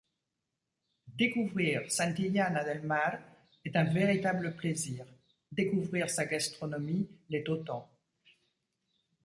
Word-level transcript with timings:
Découvrir 1.13 1.91
Santillana 1.91 2.63
del 2.63 2.81
Mar 2.81 3.19
est 3.63 3.75
un 3.75 3.83
véritable 3.83 4.55
plaisir, 4.55 5.05
découvrir 5.51 6.09
sa 6.09 6.25
gastronomie 6.25 7.07
l'est 7.29 7.47
autant. 7.47 7.87